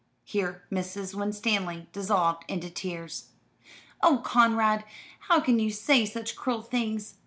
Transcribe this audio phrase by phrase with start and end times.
[0.23, 1.13] Here Mrs.
[1.13, 3.27] Winstanley dissolved into tears.
[4.01, 4.83] "Oh Conrad!
[5.29, 7.19] How can you say such cruel things?"